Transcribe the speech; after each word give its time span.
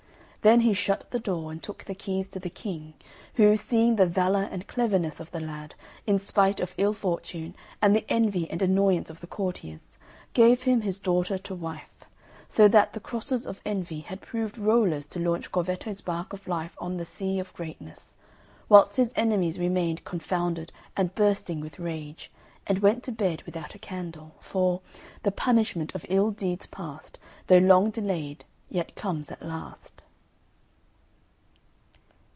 Then 0.43 0.61
he 0.61 0.73
shut 0.73 1.11
the 1.11 1.19
door, 1.19 1.51
and 1.51 1.61
took 1.61 1.83
the 1.83 1.93
keys 1.93 2.27
to 2.29 2.39
the 2.39 2.49
King, 2.49 2.95
who, 3.35 3.55
seeing 3.55 3.95
the 3.95 4.07
valour 4.07 4.41
and 4.51 4.65
cleverness 4.65 5.19
of 5.19 5.29
the 5.29 5.39
lad, 5.39 5.75
in 6.07 6.17
spite 6.17 6.59
of 6.59 6.73
ill 6.79 6.93
fortune 6.93 7.53
and 7.79 7.95
the 7.95 8.07
envy 8.09 8.49
and 8.49 8.59
annoyance 8.59 9.11
of 9.11 9.21
the 9.21 9.27
courtiers, 9.27 9.99
gave 10.33 10.63
him 10.63 10.81
his 10.81 10.97
daughter 10.97 11.37
to 11.37 11.53
wife; 11.53 12.05
so 12.49 12.67
that 12.69 12.93
the 12.93 12.99
crosses 12.99 13.45
of 13.45 13.61
envy 13.65 13.99
had 13.99 14.19
proved 14.19 14.57
rollers 14.57 15.05
to 15.09 15.19
launch 15.19 15.51
Corvetto's 15.51 16.01
bark 16.01 16.33
of 16.33 16.47
life 16.47 16.75
on 16.79 16.97
the 16.97 17.05
sea 17.05 17.37
of 17.37 17.53
greatness; 17.53 18.07
whilst 18.67 18.95
his 18.95 19.13
enemies 19.15 19.59
remained 19.59 20.03
confounded 20.05 20.71
and 20.97 21.13
bursting 21.13 21.59
with 21.59 21.77
rage, 21.77 22.31
and 22.65 22.79
went 22.79 23.03
to 23.03 23.11
bed 23.11 23.43
without 23.43 23.75
a 23.75 23.77
candle; 23.77 24.33
for 24.39 24.81
"The 25.21 25.31
punishment 25.31 25.93
of 25.93 26.03
ill 26.09 26.31
deeds 26.31 26.65
past, 26.65 27.19
Though 27.45 27.59
long 27.59 27.91
delay'd, 27.91 28.43
yet 28.71 28.95
comes 28.95 29.29
at 29.29 29.45
last." 29.45 29.99